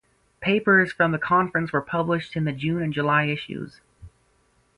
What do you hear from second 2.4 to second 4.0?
the June and July issues.